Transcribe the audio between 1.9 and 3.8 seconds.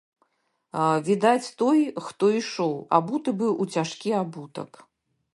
хто ішоў, абуты быў у